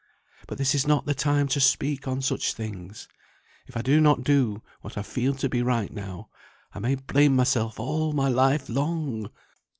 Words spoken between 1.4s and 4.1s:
to speak on such things. If I do